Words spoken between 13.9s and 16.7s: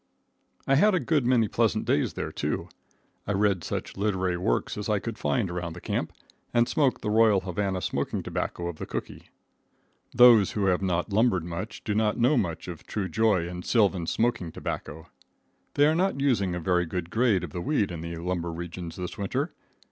smoking tobacco. They are not using a